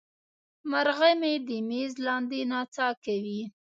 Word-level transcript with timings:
مرغه 0.71 1.09
مې 1.21 1.33
د 1.47 1.49
میز 1.69 1.91
لاندې 2.05 2.39
نڅا 2.51 2.87
کوي. 3.03 3.41